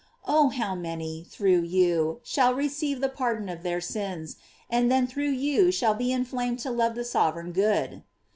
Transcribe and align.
Oh 0.25 0.49
how 0.49 0.73
many, 0.73 1.23
through 1.29 1.61
you, 1.61 2.21
shall 2.23 2.55
receive 2.55 3.01
the 3.01 3.07
pardon 3.07 3.49
of 3.49 3.61
their 3.61 3.79
sins, 3.79 4.37
and 4.67 4.89
then 4.91 5.05
through 5.05 5.29
you 5.29 5.71
shall 5.71 5.93
be 5.93 6.11
inflamed 6.11 6.57
to 6.61 6.71
love 6.71 6.95
the 6.95 7.05
Sovereign 7.05 7.51
Good! 7.51 8.01